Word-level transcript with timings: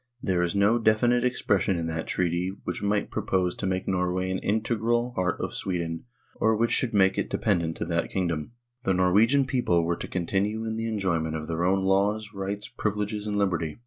There 0.19 0.41
is 0.41 0.55
no 0.55 0.79
definite 0.79 1.23
expression 1.23 1.77
in 1.77 1.85
that 1.85 2.07
treaty 2.07 2.51
which 2.63 2.81
might 2.81 3.11
propose 3.11 3.53
to 3.53 3.67
make 3.67 3.87
Norway 3.87 4.31
an 4.31 4.39
integral 4.39 5.11
part 5.13 5.39
of 5.39 5.53
Sweden, 5.53 6.05
or 6.37 6.55
which 6.57 6.71
should 6.71 6.91
make 6.91 7.19
it 7.19 7.29
dependent 7.29 7.77
to 7.77 7.85
that 7.85 8.09
kingdom. 8.09 8.53
The 8.81 8.95
Norwegian 8.95 9.45
people 9.45 9.83
were 9.83 9.97
to 9.97 10.07
continue 10.07 10.65
in 10.65 10.75
the 10.75 10.87
enjoyment 10.87 11.35
of 11.35 11.45
their 11.47 11.63
own 11.63 11.83
laws, 11.85 12.33
rights, 12.33 12.67
privileges, 12.67 13.27
and 13.27 13.37
liberty. 13.37 13.77